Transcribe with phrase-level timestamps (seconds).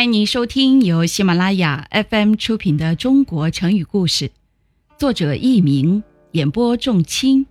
[0.00, 4.28] 欢迎您收听由喜马拉雅 FM 出品的《中国成语故事》，
[4.96, 7.44] 作者佚名，演播仲卿，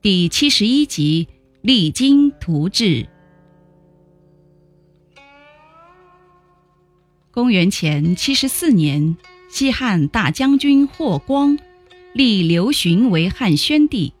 [0.00, 1.26] 第七十一集
[1.62, 2.84] 《励精图治》。
[7.32, 9.16] 公元前七十四年，
[9.48, 11.58] 西汉大将军霍光
[12.12, 14.12] 立刘询为汉宣帝。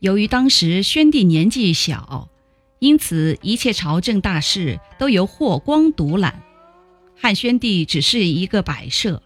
[0.00, 2.28] 由于当时宣帝年纪小，
[2.80, 6.42] 因此一切朝政大事都由霍光独揽。
[7.16, 9.22] 汉宣帝只是一个摆设。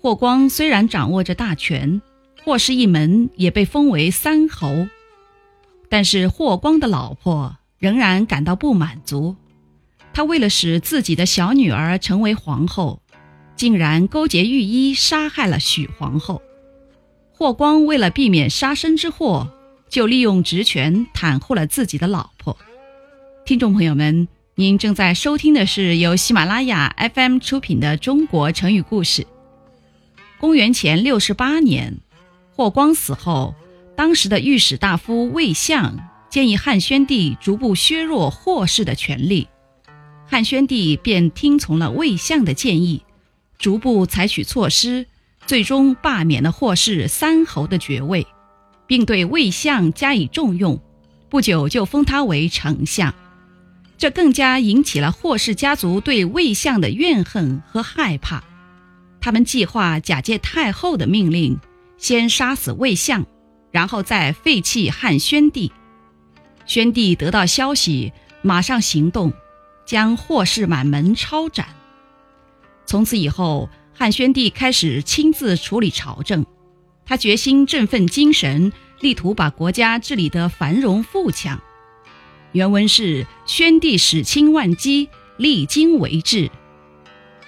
[0.00, 2.00] 霍光虽然掌握着大权，
[2.44, 4.86] 霍氏一门也被封为三侯，
[5.88, 9.36] 但是霍光的老婆仍然感到不满足。
[10.12, 13.02] 他为了使自己的小女儿成为皇后，
[13.56, 16.40] 竟然勾结御医杀害了许皇后。
[17.32, 19.52] 霍光为了避免杀身之祸，
[19.88, 22.56] 就利用职权袒护了自己的老婆。
[23.44, 24.28] 听众朋友们。
[24.60, 29.22] 您正在收听的是由喜马拉雅 FM 出品的《中国成语故事》。
[30.38, 31.96] 公元前六十八年，
[32.54, 33.54] 霍光死后，
[33.96, 39.48] 当时的御史大夫魏相建议汉宣帝逐步削弱霍氏的权力，
[40.26, 43.02] 汉宣帝便听从了魏相的建议，
[43.56, 45.06] 逐步采取措施，
[45.46, 48.26] 最终罢免了霍氏三侯的爵位，
[48.86, 50.78] 并对魏相加以重用，
[51.30, 53.14] 不久就封他为丞相。
[54.00, 58.42] 这更加引起了霍氏家族对魏相的怨恨和害怕。
[59.20, 61.60] 他们计划假借太后的命令，
[61.98, 63.26] 先杀死魏相，
[63.70, 65.70] 然后再废弃汉宣帝。
[66.64, 68.10] 宣帝得到消息，
[68.40, 69.34] 马上行动，
[69.84, 71.68] 将霍氏满门抄斩。
[72.86, 76.46] 从此以后，汉宣帝开始亲自处理朝政。
[77.04, 81.60] 他决心振奋精神，力图把国家治理得繁荣富强。
[82.52, 86.50] 原文是：宣帝始亲万机，励精为治。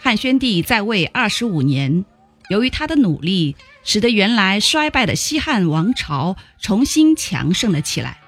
[0.00, 2.04] 汉宣帝在位二十五年，
[2.48, 8.20] 由于他的努力，使得原来衰败的西汉王朝重新强盛了起来。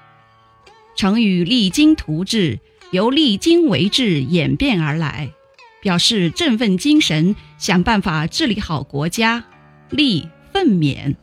[0.97, 2.59] 成语“励精图治”
[2.91, 5.31] 由“励精为治”演变而来，
[5.81, 9.45] 表示振奋精神，想办法治理好国家。
[9.89, 11.15] 励奋勉，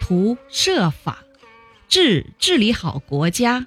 [0.00, 1.24] 图设法，
[1.88, 3.66] 治治理好国家。